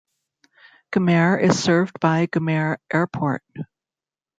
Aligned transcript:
Gumare 0.91 1.39
is 1.39 1.63
served 1.63 1.99
by 1.99 2.25
Gumare 2.25 2.77
Airport. 2.91 3.43